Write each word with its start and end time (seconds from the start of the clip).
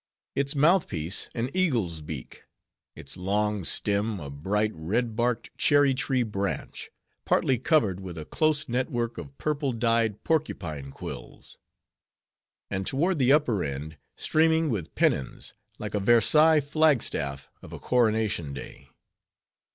Its 0.33 0.55
mouth 0.55 0.87
piece 0.87 1.29
an 1.35 1.51
eagle's 1.53 2.01
beak; 2.01 2.45
its 2.95 3.15
long 3.17 3.63
stem, 3.63 4.19
a 4.19 4.31
bright, 4.31 4.71
red 4.73 5.15
barked 5.15 5.55
cherry 5.59 5.93
tree 5.93 6.23
branch, 6.23 6.89
partly 7.23 7.59
covered 7.59 7.99
with 7.99 8.17
a 8.17 8.25
close 8.25 8.67
network 8.67 9.19
of 9.19 9.37
purple 9.37 9.71
dyed 9.71 10.23
porcupine 10.23 10.89
quills; 10.89 11.59
and 12.71 12.87
toward 12.87 13.19
the 13.19 13.31
upper 13.31 13.63
end, 13.63 13.95
streaming 14.17 14.71
with 14.71 14.95
pennons, 14.95 15.53
like 15.77 15.93
a 15.93 15.99
Versailles 15.99 16.61
flag 16.61 17.03
staff 17.03 17.51
of 17.61 17.71
a 17.71 17.77
coronation 17.77 18.55
day. 18.55 18.89